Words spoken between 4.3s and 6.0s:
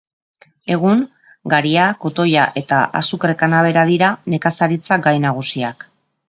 nekazaritza gai nagusiak.